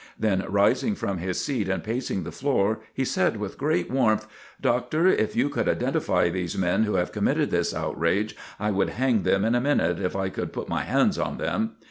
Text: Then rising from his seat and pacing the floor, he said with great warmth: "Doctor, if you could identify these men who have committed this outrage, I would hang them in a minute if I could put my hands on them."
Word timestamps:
Then 0.17 0.43
rising 0.49 0.95
from 0.95 1.19
his 1.19 1.45
seat 1.45 1.69
and 1.69 1.83
pacing 1.83 2.23
the 2.23 2.31
floor, 2.31 2.79
he 2.91 3.05
said 3.05 3.37
with 3.37 3.55
great 3.59 3.91
warmth: 3.91 4.25
"Doctor, 4.59 5.05
if 5.07 5.35
you 5.35 5.47
could 5.47 5.69
identify 5.69 6.27
these 6.29 6.57
men 6.57 6.85
who 6.85 6.95
have 6.95 7.11
committed 7.11 7.51
this 7.51 7.71
outrage, 7.71 8.35
I 8.59 8.71
would 8.71 8.89
hang 8.89 9.21
them 9.21 9.45
in 9.45 9.53
a 9.53 9.61
minute 9.61 9.99
if 9.99 10.15
I 10.15 10.29
could 10.29 10.53
put 10.53 10.67
my 10.67 10.85
hands 10.85 11.19
on 11.19 11.37
them." 11.37 11.75